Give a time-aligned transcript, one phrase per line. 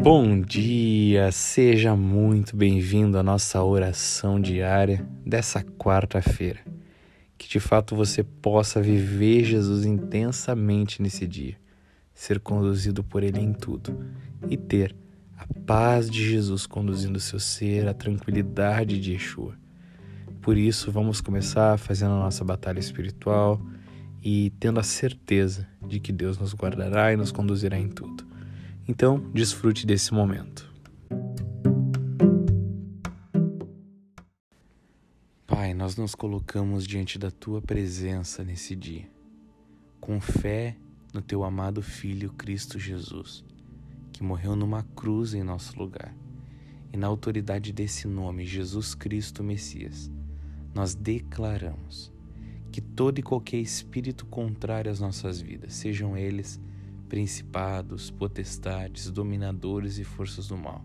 [0.00, 6.60] Bom dia, seja muito bem-vindo à nossa oração diária dessa quarta-feira.
[7.36, 11.56] Que de fato você possa viver Jesus intensamente nesse dia,
[12.14, 14.06] ser conduzido por Ele em tudo
[14.48, 14.94] e ter
[15.36, 19.58] a paz de Jesus conduzindo seu ser, a tranquilidade de Yeshua.
[20.40, 23.60] Por isso, vamos começar fazendo a nossa batalha espiritual
[24.22, 28.27] e tendo a certeza de que Deus nos guardará e nos conduzirá em tudo.
[28.90, 30.66] Então, desfrute desse momento.
[35.46, 39.06] Pai, nós nos colocamos diante da tua presença nesse dia,
[40.00, 40.74] com fé
[41.12, 43.44] no teu amado Filho Cristo Jesus,
[44.10, 46.16] que morreu numa cruz em nosso lugar.
[46.90, 50.10] E na autoridade desse nome, Jesus Cristo Messias,
[50.74, 52.10] nós declaramos
[52.72, 56.58] que todo e qualquer espírito contrário às nossas vidas, sejam eles
[57.08, 60.84] principados, potestades, dominadores e forças do mal.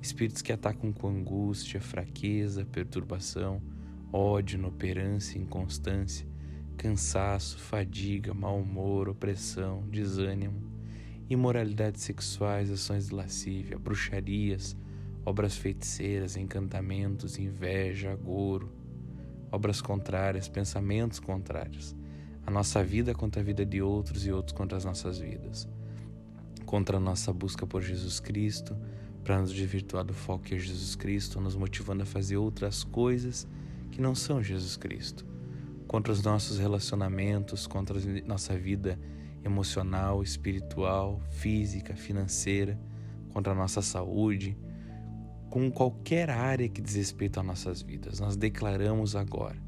[0.00, 3.62] Espíritos que atacam com angústia, fraqueza, perturbação,
[4.12, 6.28] ódio, inoperância, inconstância,
[6.76, 10.62] cansaço, fadiga, mau humor, opressão, desânimo,
[11.28, 14.76] imoralidades sexuais, ações de lascívia, bruxarias,
[15.24, 18.70] obras feiticeiras, encantamentos, inveja, agouro,
[19.50, 21.96] obras contrárias, pensamentos contrários
[22.46, 25.68] a nossa vida contra a vida de outros e outros contra as nossas vidas,
[26.64, 28.76] contra a nossa busca por Jesus Cristo,
[29.24, 33.48] para nos desvirtuar do foco que é Jesus Cristo, nos motivando a fazer outras coisas
[33.90, 35.26] que não são Jesus Cristo,
[35.88, 38.96] contra os nossos relacionamentos, contra a nossa vida
[39.44, 42.78] emocional, espiritual, física, financeira,
[43.30, 44.56] contra a nossa saúde,
[45.50, 48.20] com qualquer área que diz respeito às nossas vidas.
[48.20, 49.66] Nós declaramos agora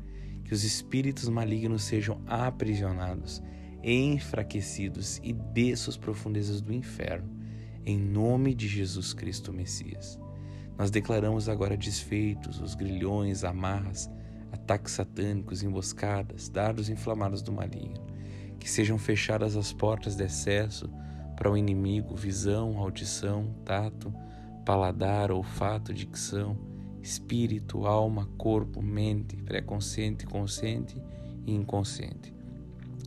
[0.49, 3.43] que os espíritos malignos sejam aprisionados,
[3.85, 7.29] enfraquecidos e desçam as profundezas do inferno,
[7.85, 10.19] em nome de Jesus Cristo Messias.
[10.79, 14.11] Nós declaramos agora desfeitos os grilhões, amarras,
[14.51, 18.07] ataques satânicos, emboscadas, dardos inflamados do maligno,
[18.59, 20.91] que sejam fechadas as portas de acesso
[21.37, 24.15] para o inimigo, visão, audição, tato,
[24.65, 26.59] paladar, olfato, dicção,
[27.09, 30.95] espírito, alma, corpo, mente, pré-consciente, consciente
[31.47, 32.35] e inconsciente.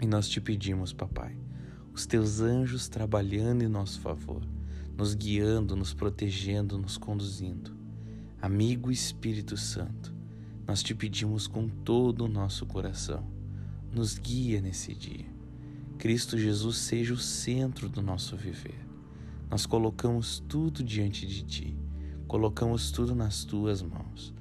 [0.01, 1.37] E nós te pedimos, papai,
[1.93, 4.41] os teus anjos trabalhando em nosso favor,
[4.97, 7.75] nos guiando, nos protegendo, nos conduzindo.
[8.41, 10.11] Amigo Espírito Santo,
[10.67, 13.23] nós te pedimos com todo o nosso coração,
[13.93, 15.27] nos guia nesse dia.
[15.99, 18.83] Cristo Jesus seja o centro do nosso viver.
[19.47, 21.80] Nós colocamos tudo diante de ti
[22.31, 24.33] colocamos tudo nas tuas mãos.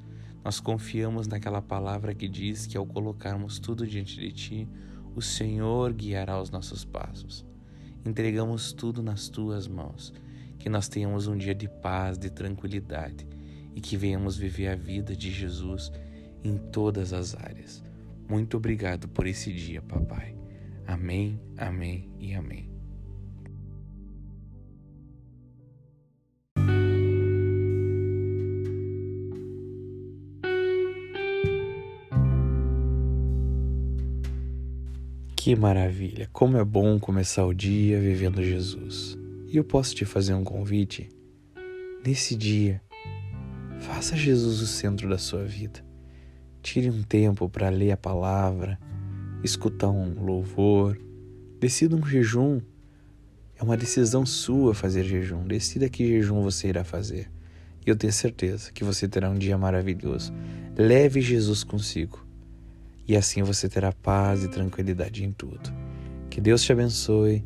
[0.45, 4.69] Nós confiamos naquela palavra que diz que ao colocarmos tudo diante de ti,
[5.17, 7.45] o Senhor guiará os nossos passos.
[8.07, 10.15] Entregamos tudo nas tuas mãos,
[10.57, 13.27] que nós tenhamos um dia de paz, de tranquilidade
[13.75, 15.91] e que venhamos viver a vida de Jesus
[16.45, 17.83] em todas as áreas.
[18.29, 20.37] Muito obrigado por esse dia, papai.
[20.87, 22.80] Amém, amém e amém.
[35.43, 36.29] Que maravilha!
[36.35, 39.17] Como é bom começar o dia vivendo Jesus.
[39.49, 41.09] E eu posso te fazer um convite?
[42.05, 42.83] Nesse dia,
[43.79, 45.83] faça Jesus o centro da sua vida.
[46.63, 48.79] Tire um tempo para ler a palavra,
[49.43, 51.01] escutar um louvor,
[51.59, 52.61] decida um jejum.
[53.59, 55.47] É uma decisão sua fazer jejum.
[55.47, 57.31] Decida que jejum você irá fazer.
[57.87, 60.35] E eu tenho certeza que você terá um dia maravilhoso.
[60.77, 62.29] Leve Jesus consigo
[63.11, 65.75] e assim você terá paz e tranquilidade em tudo.
[66.31, 67.45] Que Deus te abençoe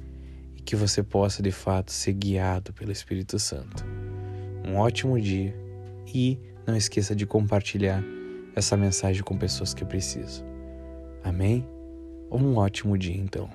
[0.55, 3.83] e que você possa de fato ser guiado pelo Espírito Santo.
[4.63, 5.57] Um ótimo dia
[6.15, 8.05] e não esqueça de compartilhar
[8.55, 10.45] essa mensagem com pessoas que precisam.
[11.23, 11.67] Amém?
[12.31, 13.49] Um ótimo dia então.